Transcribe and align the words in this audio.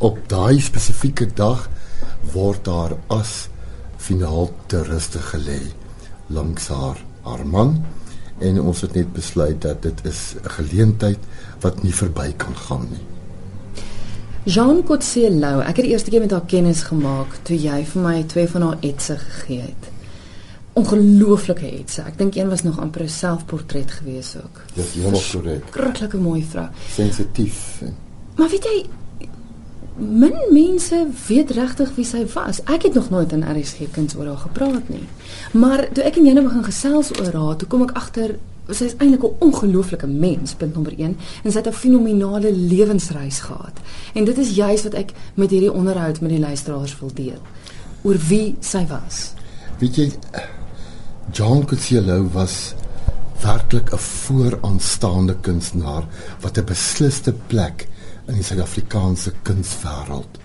op 0.00 0.18
daai 0.32 0.60
spesifieke 0.60 1.26
dag 1.36 1.68
word 2.32 2.64
daar 2.64 2.96
as 3.12 3.48
finaal 4.00 4.48
te 4.66 4.82
rustig 4.82 5.26
gelê 5.34 5.60
langs 6.32 6.68
haar 6.72 7.00
haar 7.26 7.44
man 7.46 7.74
en 8.40 8.60
ons 8.60 8.80
het 8.80 8.94
net 8.96 9.12
besluit 9.12 9.60
dat 9.60 9.82
dit 9.82 10.04
is 10.08 10.34
'n 10.40 10.48
geleentheid 10.56 11.18
wat 11.60 11.82
nie 11.82 11.94
verby 11.94 12.32
kan 12.36 12.56
gaan 12.56 12.86
nie. 12.90 13.04
Jean 14.44 14.82
Coetzee-Lou, 14.82 15.60
ek 15.60 15.76
het 15.76 15.84
die 15.84 15.92
eerste 15.92 16.10
keer 16.10 16.20
met 16.20 16.30
haar 16.30 16.46
kennis 16.46 16.82
gemaak 16.82 17.36
toe 17.42 17.56
jy 17.56 17.84
vir 17.84 18.02
my 18.02 18.22
twee 18.22 18.48
van 18.48 18.62
haar 18.62 18.76
etse 18.80 19.16
gegee 19.16 19.60
het. 19.60 19.90
Ongelooflike 20.72 21.66
etse. 21.80 22.02
Ek 22.02 22.18
dink 22.18 22.34
een 22.34 22.48
was 22.48 22.62
nog 22.62 22.80
amper 22.80 23.02
'n 23.02 23.08
selfportret 23.08 23.90
gewees 23.90 24.36
ook. 24.36 24.62
Dis 24.74 24.92
heeltemal 24.92 25.20
korrek. 25.32 25.64
Skrikkelike 25.68 26.16
mooi 26.16 26.46
vrou. 26.50 26.68
Sensitief. 26.90 27.82
Maar 28.36 28.48
weet 28.48 28.64
jy 28.64 28.86
min 29.96 30.36
mense 30.52 31.06
weet 31.28 31.50
regtig 31.50 31.94
wie 31.96 32.04
sy 32.04 32.24
was. 32.34 32.62
Ek 32.64 32.82
het 32.82 32.94
nog 32.94 33.10
nooit 33.10 33.32
in 33.32 33.44
RSG 33.44 33.90
kuns 33.92 34.16
oor 34.16 34.26
haar 34.26 34.44
gepraat 34.46 34.88
nie. 34.88 35.06
Maar 35.52 35.88
toe 35.92 36.04
ek 36.04 36.16
en 36.16 36.26
jy 36.26 36.32
nou 36.32 36.44
begin 36.46 36.64
gesels 36.64 37.10
oor 37.18 37.32
haar, 37.32 37.56
toe 37.56 37.68
kom 37.68 37.82
ek 37.82 37.96
agter 37.98 38.38
sy 38.70 38.84
is 38.84 38.96
eintlik 39.02 39.24
'n 39.24 39.36
ongelooflike 39.38 40.06
mens, 40.06 40.54
punt 40.54 40.74
nommer 40.74 40.94
1, 40.96 41.16
en 41.44 41.50
sy 41.52 41.58
het 41.58 41.66
'n 41.66 41.72
fenominale 41.72 42.52
lewensreis 42.52 43.40
gehad. 43.40 43.76
En 44.14 44.24
dit 44.24 44.38
is 44.38 44.54
juis 44.54 44.82
wat 44.82 44.94
ek 44.94 45.12
met 45.34 45.50
hierdie 45.50 45.72
onderhoud 45.72 46.20
met 46.20 46.30
die 46.30 46.38
luisteraars 46.38 46.98
wil 46.98 47.10
deel 47.14 47.40
oor 48.02 48.16
wie 48.28 48.56
sy 48.60 48.86
was. 48.86 49.32
Weet 49.78 49.96
jy 49.96 50.12
John 51.32 51.64
Coetzee 51.64 52.22
was 52.32 52.74
werklik 53.42 53.92
'n 53.92 53.98
vooraanstaande 53.98 55.36
kunstenaar 55.40 56.04
wat 56.40 56.58
'n 56.58 56.64
besliste 56.64 57.32
plek 57.46 57.88
in 58.30 58.38
die 58.38 58.46
Suid-Afrikaanse 58.46 59.32
kunswêreld 59.46 60.38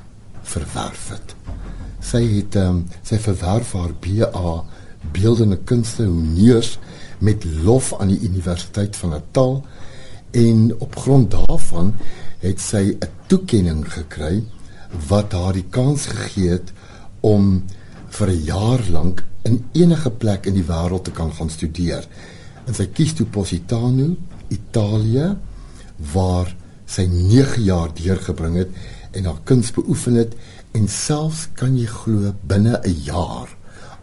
verwerf 0.45 1.09
het. 1.13 1.35
Sy 2.05 2.21
het 2.37 2.57
ehm 2.59 2.81
um, 2.81 2.81
sy 3.05 3.19
verwerf 3.21 3.73
haar 3.77 3.93
BA 4.01 4.55
beeldende 5.13 5.57
kunste 5.69 6.07
honneurs 6.09 6.77
met 7.19 7.45
lof 7.65 7.93
aan 7.99 8.11
die 8.13 8.21
Universiteit 8.25 8.95
van 8.95 9.13
Natal 9.15 9.63
en 10.35 10.73
op 10.83 10.97
grond 10.97 11.31
daarvan 11.31 11.93
het 12.41 12.59
sy 12.61 12.97
'n 12.97 13.09
toekenning 13.27 13.85
gekry 13.93 14.43
wat 15.07 15.31
haar 15.31 15.53
die 15.53 15.69
kans 15.69 16.05
gegee 16.05 16.49
het 16.49 16.73
om 17.21 17.63
vir 18.09 18.29
'n 18.29 18.43
jaar 18.43 18.81
lank 18.89 19.23
in 19.43 19.65
enige 19.71 20.11
plek 20.11 20.45
in 20.45 20.53
die 20.53 20.67
wêreld 20.67 21.03
te 21.03 21.11
kan 21.11 21.33
gaan 21.33 21.49
studeer. 21.49 22.07
En 22.65 22.73
sy 22.73 22.87
kies 22.87 23.13
toe 23.13 23.25
Positano, 23.25 24.15
Italië, 24.47 25.37
waar 26.13 26.55
sy 26.85 27.05
9 27.09 27.63
jaar 27.63 27.89
deurgebring 27.93 28.57
het 28.57 28.69
en 29.11 29.25
haar 29.25 29.41
kuns 29.43 29.71
beoefen 29.71 30.15
het 30.15 30.35
en 30.75 30.87
selfs 30.87 31.47
kan 31.53 31.77
jy 31.77 31.85
glo 31.85 32.33
binne 32.43 32.79
'n 32.83 33.01
jaar 33.03 33.49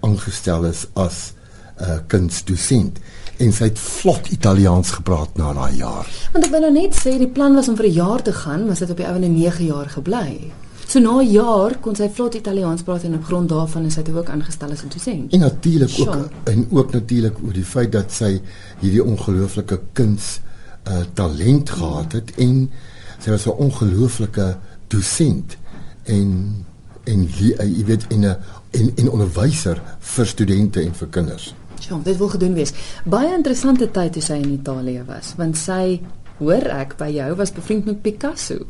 aangestel 0.00 0.64
is 0.64 0.86
as 0.94 1.32
'n 1.78 1.84
uh, 1.84 1.98
kunsdosent 2.06 2.98
en 3.38 3.52
sy 3.52 3.64
het 3.64 3.78
vlot 3.78 4.28
Italiaans 4.30 4.90
gepraat 4.90 5.36
na 5.36 5.52
daai 5.52 5.76
jaar. 5.76 6.06
Want 6.32 6.44
ek 6.44 6.50
wil 6.50 6.60
nou 6.60 6.72
net 6.72 6.94
sê 6.94 7.16
die 7.18 7.30
plan 7.30 7.54
was 7.54 7.68
om 7.68 7.76
vir 7.76 7.86
'n 7.86 7.92
jaar 7.92 8.22
te 8.22 8.32
gaan, 8.32 8.66
maar 8.66 8.76
sy 8.76 8.84
het 8.84 8.90
op 8.90 9.02
die 9.02 9.06
ouene 9.06 9.28
9 9.28 9.64
jaar 9.66 9.88
gebly. 9.88 10.52
So 10.86 10.98
na 11.00 11.20
'n 11.20 11.30
jaar 11.30 11.78
kon 11.80 11.96
sy 11.96 12.08
vlot 12.08 12.34
Italiaans 12.34 12.82
praat 12.82 13.02
en 13.02 13.14
op 13.14 13.24
grond 13.24 13.48
daarvan 13.48 13.84
is 13.86 13.94
sy 13.94 14.02
ook 14.14 14.28
aangestel 14.28 14.70
as 14.70 14.82
'n 14.82 14.88
dosent. 14.88 15.32
En 15.32 15.40
natuurlik 15.40 15.90
ook 15.98 16.28
en 16.44 16.66
ook 16.70 16.92
natuurlik 16.92 17.36
oor 17.44 17.52
die 17.52 17.64
feit 17.64 17.92
dat 17.92 18.12
sy 18.12 18.40
hierdie 18.80 19.04
ongelooflike 19.04 19.80
kuns 19.92 20.40
uh, 20.88 21.02
talent 21.14 21.70
gehad 21.70 22.12
het 22.12 22.34
en 22.36 22.70
sy 23.18 23.30
was 23.30 23.46
'n 23.46 23.58
ongelooflike 23.66 24.56
dosent 24.88 25.56
en 26.04 26.64
en 27.04 27.28
eh, 27.58 27.78
jy 27.78 27.84
weet 27.84 28.04
in 28.08 28.24
'n 28.26 28.36
en 28.70 28.92
en 28.94 29.10
onderwyser 29.10 29.82
vir 29.98 30.26
studente 30.26 30.80
en 30.80 30.94
vir 30.94 31.08
kinders. 31.08 31.54
Ja, 31.88 32.00
dit 32.04 32.16
wil 32.16 32.28
gedoen 32.28 32.54
wees. 32.54 32.72
Baie 33.04 33.34
interessante 33.34 33.90
tyd 33.90 34.12
toe 34.12 34.22
sy 34.22 34.32
in 34.32 34.52
Italië 34.52 35.04
was, 35.06 35.34
want 35.36 35.56
sy 35.56 36.00
hoor 36.38 36.66
ek 36.66 36.96
by 36.96 37.10
jou 37.10 37.34
was 37.36 37.52
bevriend 37.52 37.84
met 37.84 38.02
Picasso. 38.02 38.66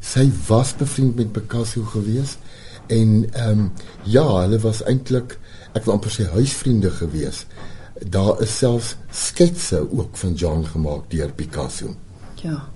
Sy 0.00 0.30
was 0.48 0.74
bevriend 0.76 1.16
met 1.16 1.32
Picasso 1.32 1.82
gewees 1.82 2.36
en 2.86 3.28
ehm 3.32 3.50
um, 3.50 3.72
ja, 4.02 4.40
hulle 4.40 4.58
was 4.58 4.82
eintlik 4.82 5.38
ek 5.72 5.84
wil 5.84 5.94
amper 5.94 6.10
sê 6.10 6.26
huisvriende 6.32 6.90
gewees. 6.90 7.44
Daar 8.06 8.40
is 8.42 8.58
selfs 8.58 8.96
sketse 9.10 9.86
ook 9.90 10.16
van 10.16 10.32
John 10.32 10.64
gemaak 10.64 11.10
deur 11.10 11.32
Picasso. 11.32 11.94
Ja. 12.34 12.68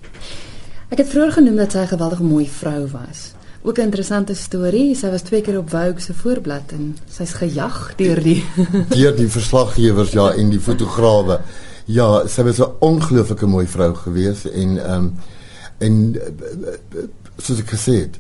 Ek 0.89 0.99
het 0.99 1.09
vroeër 1.09 1.33
genoem 1.33 1.57
dat 1.57 1.73
sy 1.73 1.79
'n 1.79 1.87
geweldige 1.95 2.23
mooi 2.23 2.49
vrou 2.49 2.89
was. 2.91 3.33
Ook 3.63 3.79
'n 3.79 3.81
interessante 3.81 4.35
storie. 4.35 4.95
Sy 4.95 5.11
was 5.11 5.23
twee 5.23 5.41
keer 5.41 5.59
op 5.59 5.71
Vogue 5.71 6.01
se 6.01 6.15
voorblad 6.15 6.73
en 6.73 6.97
sy's 7.09 7.33
gejag 7.33 7.95
deur 7.97 8.23
die 8.23 8.45
deur 8.99 9.17
die 9.17 9.29
verslaggewers 9.29 10.11
ja 10.11 10.33
en 10.33 10.51
die 10.51 10.61
fotograwe. 10.61 11.41
Ja, 11.85 12.27
sy 12.27 12.43
was 12.43 12.59
'n 12.59 12.73
ongelooflike 12.79 13.47
mooi 13.47 13.67
vrou 13.67 13.95
gewees 13.95 14.51
en 14.51 14.85
ehm 14.85 14.95
um, 14.95 15.15
en 15.79 16.17
soos 17.39 17.59
ek 17.59 17.71
gesê 17.75 17.95
het, 18.07 18.19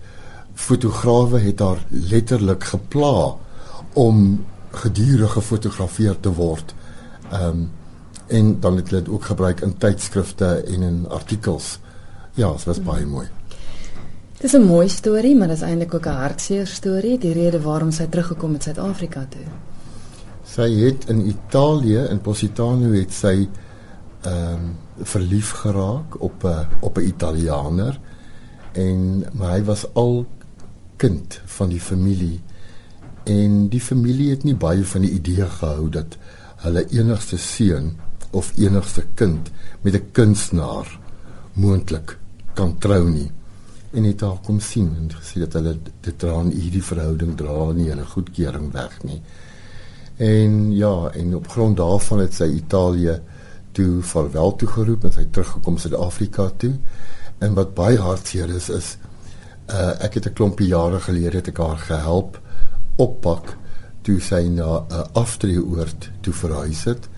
fotograwe 0.55 1.39
het 1.39 1.61
haar 1.61 1.85
letterlik 1.89 2.65
gepla 2.65 3.35
om 3.93 4.45
gedurig 4.71 5.33
gefotografeer 5.33 6.17
te 6.21 6.33
word. 6.33 6.75
Ehm 7.32 7.48
um, 7.48 7.70
en 8.26 8.60
dan 8.60 8.76
het 8.76 8.91
hulle 8.91 9.03
dit 9.03 9.12
ook 9.12 9.25
gebruik 9.25 9.60
in 9.60 9.76
tydskrifte 9.78 10.47
en 10.47 10.82
in 10.82 11.09
artikels. 11.09 11.78
Ja, 12.34 12.53
dit 12.53 12.65
was 12.65 12.82
baie 12.82 13.06
mooi. 13.06 13.26
Dis 14.41 14.53
'n 14.53 14.62
mooi 14.62 14.88
storie, 14.88 15.37
maar 15.37 15.48
dis 15.48 15.60
eintlik 15.60 15.94
ook 15.94 16.06
'n 16.06 16.20
hartseer 16.25 16.66
storie, 16.66 17.19
die 17.19 17.32
rede 17.32 17.60
waarom 17.60 17.91
sy 17.91 18.06
teruggekom 18.06 18.53
het 18.53 18.62
Suid-Afrika 18.62 19.26
toe. 19.28 19.47
Sy 20.44 20.70
het 20.84 21.04
in 21.09 21.26
Italië 21.26 22.06
in 22.10 22.20
Positano 22.20 22.93
het 22.93 23.12
sy 23.12 23.49
ehm 24.22 24.53
um, 24.53 24.76
verlief 25.03 25.50
geraak 25.50 26.20
op 26.20 26.44
'n 26.44 26.66
op 26.81 26.97
'n 26.99 27.06
Italianer 27.06 28.00
en 28.72 29.25
maar 29.32 29.50
hy 29.50 29.64
was 29.64 29.94
al 29.94 30.26
kind 30.97 31.41
van 31.44 31.69
die 31.69 31.81
familie 31.81 32.41
en 33.25 33.69
die 33.69 33.81
familie 33.81 34.31
het 34.31 34.44
nie 34.44 34.54
baie 34.54 34.84
van 34.84 35.00
die 35.00 35.10
idee 35.10 35.47
gehou 35.47 35.88
dat 35.88 36.16
hulle 36.62 36.87
enigste 36.91 37.39
seun 37.39 37.93
of 38.33 38.53
enigste 38.56 39.05
kind 39.15 39.50
met 39.83 39.95
'n 39.95 40.11
kunstenaar 40.12 40.99
moontlik 41.53 42.19
kan 42.55 42.78
trou 42.78 43.09
nie 43.11 43.31
en 43.93 44.05
het 44.05 44.21
haar 44.21 44.39
kom 44.45 44.61
sien 44.61 44.89
en 44.97 45.11
gesê 45.12 45.43
dat 45.45 45.53
hulle 45.53 45.75
dit 46.00 46.19
dra 46.19 46.39
in 46.41 46.53
hierdie 46.55 46.84
verhouding 46.84 47.34
dra 47.37 47.73
nie 47.77 47.91
hulle 47.91 48.06
goedkeuring 48.09 48.73
weg 48.73 48.95
nie. 49.05 49.21
En 50.17 50.73
ja, 50.73 51.11
en 51.12 51.34
op 51.37 51.49
grond 51.49 51.77
daarvan 51.77 52.23
het 52.25 52.34
sy 52.34 52.49
Italië 52.56 53.19
toe 53.77 54.03
verwel 54.03 54.56
toe 54.56 54.69
geroep 54.69 55.05
en 55.05 55.12
sy 55.12 55.27
teruggekom 55.31 55.77
Suid-Afrika 55.81 56.49
toe. 56.56 56.73
En 57.44 57.56
wat 57.59 57.75
baie 57.77 57.99
hartseer 58.00 58.53
is 58.56 58.71
is 58.73 58.97
uh 59.73 59.93
ek 60.05 60.15
het 60.15 60.27
'n 60.27 60.33
klompie 60.33 60.69
jare 60.69 61.00
gelede 61.00 61.37
het 61.37 61.49
ek 61.49 61.59
haar 61.59 61.79
gehelp 61.79 62.41
oppak 62.97 63.56
toe 64.03 64.21
sy 64.21 64.49
na 64.49 64.85
'n 64.89 65.07
aftreeoord 65.13 66.11
toe 66.21 66.33
verhuis 66.33 66.85
het 66.85 67.09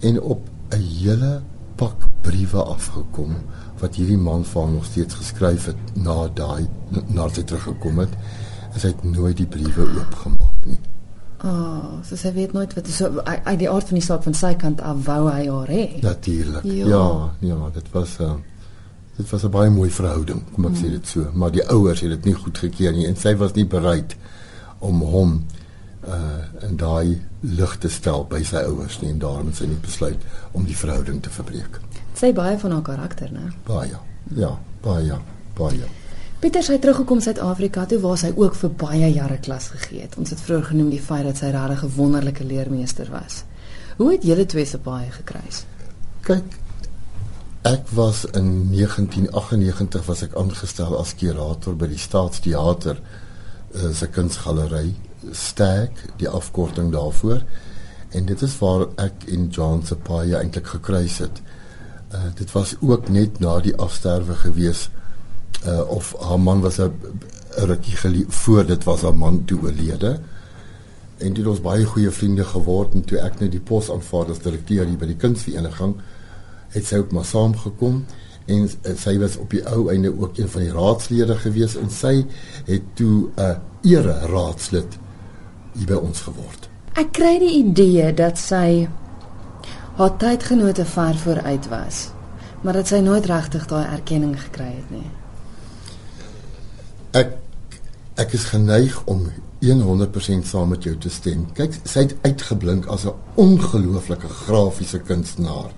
en 0.00 0.20
op 0.20 0.48
'n 0.70 0.82
hele 0.82 1.42
pak 1.76 2.06
briewe 2.22 2.62
afgekom 2.62 3.36
wat 3.78 3.94
hierdie 3.94 4.18
man 4.18 4.44
vir 4.44 4.62
hom 4.62 4.72
nog 4.72 4.84
steeds 4.84 5.14
geskryf 5.14 5.68
het 5.70 5.96
na 5.96 6.28
daai 6.34 6.66
na 7.06 7.28
sy 7.28 7.42
teruggekom 7.42 7.98
het. 7.98 8.14
En 8.72 8.80
sy 8.80 8.92
het 8.92 9.04
nooit 9.04 9.36
die 9.36 9.46
briewe 9.46 9.86
oopgemaak 9.86 10.66
nie. 10.66 10.78
Ah, 11.38 11.50
oh, 11.50 11.98
so 12.02 12.18
sy 12.18 12.32
weet 12.34 12.52
nooit 12.52 12.74
wat 12.74 12.88
so 12.90 13.22
uit 13.24 13.58
die 13.58 13.70
aard 13.70 13.86
van 13.86 14.00
die 14.00 14.04
saak 14.04 14.24
van 14.26 14.34
sy 14.34 14.54
kant 14.58 14.80
af 14.82 15.04
wou 15.06 15.20
hy 15.30 15.44
haar 15.46 15.70
hê. 15.70 15.84
Natuurlik. 16.02 16.64
Ja. 16.64 16.86
ja, 16.86 17.04
ja, 17.40 17.70
dit 17.74 17.92
was 17.92 18.18
'n 18.18 18.22
uh, 18.22 18.32
dit 19.18 19.30
was 19.30 19.44
'n 19.44 19.50
baie 19.50 19.70
mooi 19.70 19.90
verhouding, 19.90 20.42
kom 20.54 20.66
ek 20.66 20.74
hmm. 20.74 20.84
sê 20.84 20.90
dit 20.90 21.06
so, 21.06 21.30
maar 21.34 21.50
die 21.50 21.66
ouers 21.68 22.00
het 22.00 22.10
dit 22.10 22.24
nie 22.24 22.34
goed 22.34 22.58
gekeer 22.58 22.92
nie 22.92 23.06
en 23.06 23.16
sy 23.16 23.36
was 23.36 23.52
nie 23.52 23.66
bereid 23.66 24.16
om 24.78 25.00
hom 25.02 25.44
uh 26.08 26.66
en 26.66 26.76
daai 26.76 27.20
lig 27.40 27.78
te 27.78 27.88
stel 27.88 28.24
by 28.24 28.42
sy 28.44 28.64
ouers 28.66 29.00
nie 29.02 29.10
en 29.10 29.18
daarom 29.18 29.46
het 29.46 29.56
sy 29.56 29.66
net 29.66 29.82
besluit 29.82 30.24
om 30.52 30.64
die 30.64 30.76
verhouding 30.76 31.22
te 31.22 31.30
verbreek 31.30 31.80
sê 32.18 32.32
baie 32.34 32.58
van 32.58 32.74
haar 32.74 32.82
karakter, 32.82 33.30
né? 33.32 33.52
Baie. 33.66 33.98
Ja, 34.36 34.52
baie, 34.82 35.18
baie. 35.58 35.88
Pieter 36.38 36.62
sy 36.62 36.78
teruggekom 36.82 37.20
Suid-Afrika 37.22 37.84
toe 37.90 37.98
waar 38.02 38.18
sy 38.20 38.30
ook 38.36 38.56
vir 38.58 38.74
baie 38.78 39.10
jare 39.10 39.38
klas 39.42 39.70
gegee 39.74 40.04
het. 40.06 40.14
Ons 40.20 40.34
het 40.34 40.42
vroeër 40.42 40.70
genoem 40.72 40.90
die 40.94 41.02
feit 41.02 41.26
dat 41.26 41.40
sy 41.40 41.50
regtig 41.54 41.84
'n 41.84 41.94
wonderlike 41.96 42.44
leermeester 42.44 43.10
was. 43.10 43.44
Hoe 43.98 44.12
het 44.12 44.22
julle 44.22 44.46
twee 44.46 44.66
se 44.66 44.78
baie 44.78 45.10
gekruis? 45.10 45.64
Kyk, 46.22 46.58
ek 47.62 47.88
was 47.90 48.24
in 48.24 48.70
1998 48.70 50.06
was 50.06 50.22
ek 50.22 50.34
aangestel 50.34 50.98
as 50.98 51.14
kurator 51.14 51.74
by 51.74 51.86
die 51.86 51.98
Staatsteater 51.98 53.00
uh, 53.74 53.92
se 53.92 54.06
kunsgalery 54.06 54.94
Stag, 55.30 55.88
die 56.16 56.28
afkorting 56.28 56.92
daarvoor. 56.92 57.42
En 58.08 58.24
dit 58.24 58.42
is 58.42 58.58
waar 58.58 58.86
ek 58.96 59.26
en 59.28 59.48
John 59.48 59.82
se 59.84 59.96
paie 59.96 60.36
eintlik 60.36 60.66
gekruis 60.66 61.18
het. 61.18 61.42
Uh, 62.12 62.30
dit 62.34 62.52
was 62.52 62.74
ook 62.80 63.08
net 63.08 63.38
na 63.38 63.58
die 63.60 63.76
afsterwe 63.76 64.34
gewees 64.34 64.88
uh, 65.66 65.82
of 65.90 66.14
haar 66.20 66.40
man 66.40 66.60
was 66.60 66.78
'n 66.78 66.92
rukkie 67.56 67.96
voor 68.28 68.66
dit 68.66 68.84
was 68.84 69.02
haar 69.02 69.16
man 69.16 69.44
toe 69.44 69.60
oorlede. 69.62 70.20
En 71.16 71.32
dit 71.32 71.46
ons 71.46 71.60
baie 71.60 71.84
goeie 71.84 72.10
vriende 72.10 72.44
geword 72.44 72.94
en 72.94 73.04
toe 73.04 73.18
ek 73.18 73.40
nou 73.40 73.48
die 73.50 73.60
pos 73.60 73.90
aanvaar 73.90 74.30
as 74.30 74.38
direkteur 74.38 74.86
hier 74.86 74.98
by 74.98 75.06
die 75.06 75.16
kunsvereniging 75.16 75.94
het 76.68 76.86
sy 76.86 76.96
ook 76.96 77.12
maar 77.12 77.24
saamgekom 77.24 78.04
en 78.46 78.68
sy 78.96 79.18
was 79.18 79.36
op 79.36 79.50
die 79.50 79.64
ou 79.68 79.90
einde 79.92 80.12
ook 80.20 80.38
een 80.38 80.48
van 80.48 80.62
die 80.62 80.72
raadslede 80.72 81.36
gewees 81.36 81.76
en 81.76 81.90
sy 81.90 82.26
het 82.64 82.82
toe 82.94 83.28
'n 83.36 83.56
ere 83.82 84.14
raadslid 84.32 84.98
hier 85.78 85.86
by 85.86 85.98
ons 86.02 86.20
geword. 86.26 86.68
Ek 86.98 87.12
kry 87.14 87.38
die 87.38 87.54
idee 87.60 88.10
dat 88.16 88.38
sy 88.40 88.88
haar 89.98 90.14
tydgenote 90.18 90.84
ver 90.86 91.18
vooruit 91.18 91.68
was, 91.70 92.08
maar 92.62 92.78
dat 92.78 92.90
sy 92.90 93.00
nooit 93.02 93.26
regtig 93.30 93.66
daai 93.70 93.86
erkenning 93.86 94.34
gekry 94.38 94.70
het 94.76 94.90
nie. 94.94 95.10
Ek 97.18 97.36
ek 98.18 98.32
is 98.34 98.48
geneig 98.50 98.96
om 99.06 99.28
100% 99.62 100.46
saam 100.46 100.68
met 100.74 100.82
jou 100.82 100.96
te 100.98 101.10
stem. 101.10 101.46
Kyk, 101.54 101.76
sy 101.86 102.06
het 102.06 102.14
uitgeblink 102.22 102.86
as 102.86 103.04
'n 103.06 103.14
ongelooflike 103.34 104.28
grafiese 104.28 104.98
kunstenaar. 104.98 105.70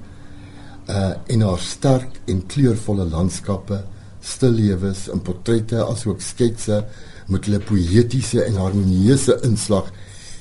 Uh 0.88 1.12
in 1.26 1.40
haar 1.40 1.58
sterk 1.58 2.20
en 2.26 2.46
kleurvolle 2.46 3.04
landskappe, 3.04 3.84
stillewes 4.20 5.08
en 5.12 5.22
portrette 5.22 5.84
asook 5.84 6.20
sketse 6.20 6.84
met 7.30 7.46
hulle 7.46 7.60
poëtiese 7.64 8.44
en 8.44 8.58
harmonieuse 8.60 9.38
inslag 9.46 9.90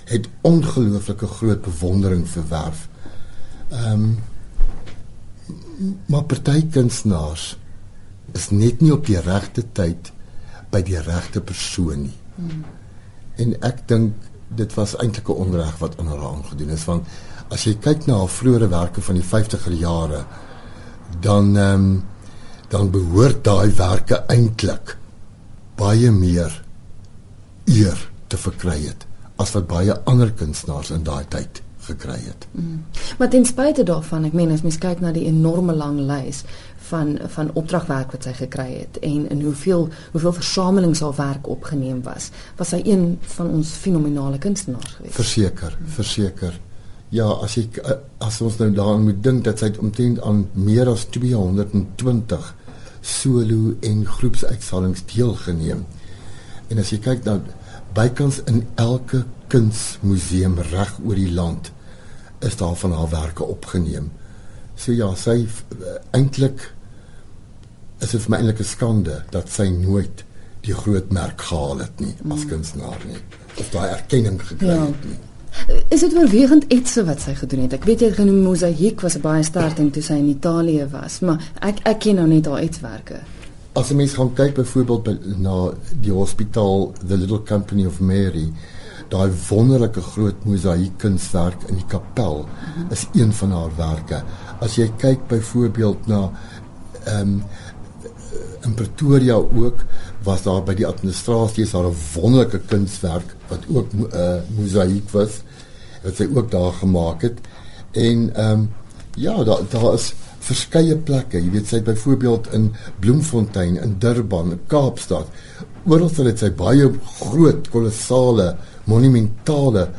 het 0.09 0.27
ongelooflike 0.41 1.27
groot 1.27 1.61
bewondering 1.61 2.27
verwerf. 2.27 2.87
Ehm 3.69 3.93
um, 3.93 4.17
maar 6.05 6.23
party 6.23 6.65
kunstenaars 6.67 7.57
is 8.35 8.49
net 8.49 8.81
nie 8.81 8.91
op 8.91 9.05
die 9.07 9.19
regte 9.23 9.63
tyd 9.73 10.11
by 10.73 10.81
die 10.83 10.99
regte 10.99 11.39
persoon 11.41 12.01
nie. 12.01 12.17
Hmm. 12.35 12.65
En 13.39 13.55
ek 13.63 13.85
dink 13.87 14.27
dit 14.59 14.73
was 14.75 14.97
eintlik 14.97 15.29
'n 15.29 15.39
onreg 15.45 15.77
wat 15.77 15.97
aan 15.99 16.07
haar 16.07 16.25
aangedoen 16.33 16.69
is 16.69 16.85
want 16.85 17.07
as 17.49 17.63
jy 17.63 17.75
kyk 17.81 18.05
na 18.05 18.17
haar 18.17 18.29
vroeëre 18.29 18.67
werke 18.67 19.01
van 19.01 19.15
die 19.15 19.23
50er 19.23 19.73
jare 19.73 20.25
dan 21.21 21.57
ehm 21.57 21.73
um, 21.73 22.03
dan 22.69 22.92
behoort 22.94 23.44
daai 23.44 23.71
werke 23.77 24.24
eintlik 24.27 24.98
baie 25.80 26.12
meer 26.12 26.62
eer 27.66 28.10
te 28.27 28.38
verkry 28.38 28.77
het 28.86 29.06
as 29.39 29.54
wat 29.56 29.68
baie 29.68 29.95
ander 30.10 30.31
kunstenaars 30.36 30.92
in 30.92 31.04
daai 31.07 31.24
tyd 31.31 31.63
gekry 31.89 32.18
het. 32.21 32.48
Mm. 32.51 32.83
Maar 33.18 33.30
ten 33.30 33.45
spyte 33.45 33.83
daarvan, 33.83 34.27
ek 34.27 34.36
meen 34.38 34.51
as 34.54 34.62
mens 34.66 34.77
kyk 34.81 35.01
na 35.01 35.13
die 35.16 35.25
enorme 35.30 35.74
lang 35.74 36.01
lys 36.10 36.44
van 36.89 37.16
van 37.33 37.51
opdragwerk 37.60 38.13
wat 38.16 38.25
sy 38.27 38.33
gekry 38.38 38.68
het 38.81 39.00
en 39.06 39.27
in 39.30 39.42
hoeveel 39.45 39.88
hoeveel 40.13 40.36
versamelings 40.39 41.01
haar 41.06 41.16
werk 41.18 41.50
opgeneem 41.50 42.01
was, 42.06 42.30
was 42.57 42.74
sy 42.75 42.81
een 42.86 43.13
van 43.36 43.51
ons 43.60 43.71
fenominale 43.83 44.42
kunstenaars 44.42 44.98
geweest. 44.98 45.16
Verseker, 45.16 45.77
mm. 45.80 45.94
verseker. 45.98 46.60
Ja, 47.10 47.25
as 47.42 47.57
ek 47.57 47.80
as 48.21 48.38
ons 48.45 48.60
nou 48.62 48.69
daaraan 48.75 49.07
moet 49.07 49.24
dink 49.25 49.44
dat 49.48 49.62
sy 49.63 49.71
omtrent 49.81 50.21
aan 50.21 50.44
meer 50.54 50.92
as 50.92 51.07
220 51.10 52.54
solo 53.01 53.73
en 53.85 54.05
groepsuitstallings 54.05 55.05
deelgeneem. 55.13 55.85
En 56.69 56.81
as 56.81 56.91
jy 56.93 56.99
kyk 57.03 57.25
na 57.25 57.39
bykans 57.97 58.41
in 58.49 58.63
elke 58.75 59.23
kunsmuseum 59.49 60.59
reg 60.69 60.95
oor 61.03 61.17
die 61.17 61.31
land 61.33 61.71
is 62.45 62.57
daar 62.59 62.75
van 62.75 62.93
haar 62.95 63.09
werke 63.09 63.43
opgeneem. 63.43 64.11
So 64.79 64.93
ja, 64.95 65.09
sy 65.15 65.41
uh, 65.43 65.95
eintlik 66.15 66.69
is 67.99 68.13
dit 68.13 68.21
vir 68.21 68.31
my 68.31 68.37
eintlik 68.39 68.61
'n 68.63 68.69
skande 68.69 69.23
dat 69.31 69.49
sy 69.51 69.67
nooit 69.73 70.23
die 70.63 70.75
groot 70.75 71.11
merk 71.11 71.41
gehaal 71.41 71.79
het 71.83 71.99
nie 71.99 72.13
as 72.31 72.43
mm. 72.43 72.49
kunstenaar 72.51 73.03
nie 73.07 73.19
of 73.59 73.69
daai 73.71 73.89
erkenning 73.89 74.39
gekry 74.43 74.71
ja. 74.71 74.85
het 74.85 75.05
nie. 75.05 75.19
Is 75.89 75.99
dit 75.99 76.13
oorwegend 76.13 76.65
iets 76.73 76.95
wat 77.05 77.21
sy 77.21 77.33
gedoen 77.37 77.65
het? 77.65 77.73
Ek 77.73 77.85
weet 77.89 78.03
jy 78.05 78.11
genoem 78.15 78.41
mosaïek 78.45 79.01
was 79.01 79.15
'n 79.17 79.21
baie 79.21 79.43
sterk 79.43 79.75
ding 79.75 79.91
toe 79.93 80.01
sy 80.01 80.13
in 80.13 80.29
Italië 80.29 80.87
was, 80.91 81.19
maar 81.19 81.51
ek 81.61 81.79
ek 81.83 81.99
ken 81.99 82.15
nou 82.15 82.27
net 82.27 82.45
haar 82.45 82.61
uitswerke. 82.65 83.19
As 83.73 83.91
'n 83.91 83.95
mens 83.95 84.13
gaan 84.13 84.33
kyk 84.33 84.53
byvoorbeeld 84.55 85.37
na 85.39 85.71
die 86.01 86.11
hospitaal 86.11 86.93
The 87.07 87.17
Little 87.17 87.43
Company 87.43 87.85
of 87.85 87.99
Mary, 87.99 88.51
daai 89.09 89.31
wonderlike 89.49 90.01
groot 90.01 90.45
mosaïek 90.45 90.97
kunswerk 90.97 91.63
in 91.67 91.75
die 91.75 91.87
kapel 91.87 92.45
mm 92.45 92.83
-hmm. 92.83 92.91
is 92.91 93.07
een 93.13 93.33
van 93.33 93.51
haar 93.51 93.71
werke. 93.75 94.23
As 94.59 94.75
jy 94.75 94.91
kyk 94.97 95.27
byvoorbeeld 95.27 96.07
na 96.07 96.31
ehm 97.05 97.21
um, 97.21 97.43
in 98.61 98.73
Pretoria 98.73 99.33
ook 99.33 99.75
was 100.29 100.45
daar 100.45 100.61
by 100.65 100.75
die 100.77 100.87
administrasie 100.87 101.65
is 101.65 101.73
daar 101.73 101.89
'n 101.89 102.01
wonderlike 102.13 102.59
kunswerk 102.71 103.35
wat 103.49 103.63
ook 103.73 103.93
'n 103.93 104.07
uh, 104.13 104.19
eh, 104.21 104.41
mosaïek 104.57 105.09
was 105.11 105.41
wat 106.03 106.15
sy 106.15 106.27
ook 106.33 106.51
daar 106.51 106.73
gemaak 106.73 107.21
het. 107.21 107.37
En 107.91 108.35
ehm 108.35 108.51
um, 108.51 108.69
ja, 109.15 109.43
daar 109.43 109.61
daar 109.69 109.93
is 109.93 110.13
verskeie 110.39 110.95
plekke. 110.97 111.37
Jy 111.37 111.51
weet 111.51 111.67
sy 111.67 111.75
het 111.75 111.83
byvoorbeeld 111.83 112.53
in 112.53 112.73
Bloemfontein, 112.99 113.77
in 113.77 113.95
Durban, 113.99 114.51
in 114.51 114.59
Kaapstad. 114.67 115.27
Oral 115.85 116.09
het 116.09 116.39
sy 116.39 116.51
baie 116.51 116.91
groot, 117.19 117.69
kolossale, 117.69 118.55
monumentale 118.85 119.89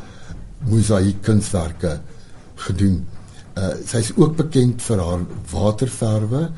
mosaïek 0.69 1.21
kunswerke 1.21 1.99
gedoen. 2.55 3.05
Uh, 3.57 3.73
sy 3.85 3.97
is 3.97 4.11
ook 4.15 4.35
bekend 4.35 4.81
vir 4.81 4.97
haar 4.97 5.23
waterverwe 5.51 6.49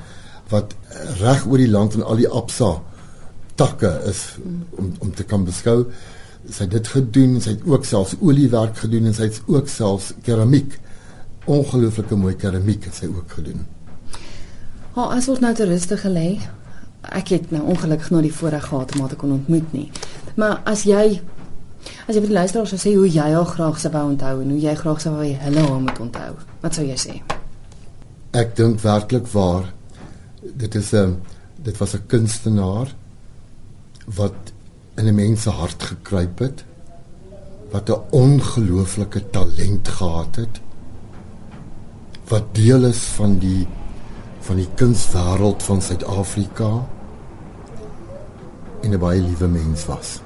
wat 0.49 0.75
reg 1.19 1.45
oor 1.47 1.57
die 1.57 1.71
land 1.71 1.93
en 1.93 2.03
al 2.03 2.15
die 2.15 2.29
Absa 2.29 2.81
takke 3.55 3.91
is 4.09 4.35
om 4.77 4.93
om 4.99 5.13
te 5.13 5.23
kan 5.23 5.45
beskou. 5.45 5.85
Sy 6.49 6.65
het 6.65 6.71
dit 6.71 6.87
gedoen, 6.87 7.37
sy 7.41 7.55
het 7.55 7.67
ook 7.67 7.85
selfs 7.85 8.15
oliewerk 8.19 8.77
gedoen 8.77 9.05
en 9.07 9.15
sy 9.15 9.29
het 9.29 9.41
ook 9.47 9.69
selfs 9.71 10.11
keramiek. 10.23 10.79
Ongelooflike 11.45 12.15
mooi 12.15 12.35
keramiek 12.39 12.87
het 12.87 12.95
sy 12.99 13.07
ook 13.11 13.31
gedoen. 13.37 13.63
Ha, 14.95 15.07
as 15.17 15.27
ons 15.31 15.41
nou 15.43 15.53
te 15.55 15.67
rustig 15.67 16.03
gelê. 16.05 16.27
Ek 17.03 17.33
het 17.35 17.51
nou 17.51 17.63
ongelukkig 17.73 18.11
nog 18.13 18.25
die 18.27 18.33
voorreg 18.33 18.67
gehad 18.69 18.93
om 18.93 19.03
haar 19.03 19.13
te 19.13 19.19
kon 19.19 19.31
ontmoet 19.35 19.71
nie. 19.75 19.87
Maar 20.39 20.61
as 20.69 20.85
jy 20.87 21.21
as 22.07 22.15
jy 22.15 22.21
vir 22.21 22.29
die 22.31 22.37
luisteraars 22.37 22.71
sou 22.73 22.79
sê 22.79 22.93
hoe 22.95 23.07
jy 23.09 23.29
haar 23.33 23.47
graag 23.47 23.79
sou 23.79 23.91
wou 23.91 24.03
onthou 24.07 24.37
en 24.41 24.51
hoe 24.55 24.59
jy 24.59 24.75
graag 24.79 25.01
sou 25.03 25.13
wou 25.15 25.27
hulle 25.45 25.65
haar 25.67 25.81
moet 25.83 25.99
onthou, 25.99 26.35
wat 26.63 26.77
sou 26.77 26.85
jy 26.87 26.95
sê? 26.99 27.15
Ek 28.39 28.55
dink 28.57 28.79
werklik 28.83 29.27
waar 29.33 29.67
dit 30.43 30.75
is 30.75 30.93
'n 30.93 30.97
ehm, 30.97 31.13
dit 31.63 31.77
was 31.77 31.95
'n 31.95 32.07
kunstenaar 32.07 32.95
wat 34.05 34.53
in 34.95 35.07
'n 35.07 35.15
mens 35.15 35.41
se 35.41 35.49
hart 35.49 35.83
gekruip 35.83 36.39
het 36.39 36.65
wat 37.71 37.89
'n 37.89 38.01
ongelooflike 38.09 39.29
talent 39.29 39.87
gehad 39.87 40.35
het 40.35 40.61
wat 42.27 42.55
deel 42.55 42.83
is 42.85 42.97
van 42.97 43.37
die 43.37 43.67
van 44.39 44.55
die 44.55 44.69
kunswêreld 44.75 45.63
van 45.63 45.81
Suid-Afrika 45.81 46.87
en 48.81 48.91
'n 48.91 48.99
baie 48.99 49.21
liewe 49.21 49.47
mens 49.47 49.85
was. 49.85 50.19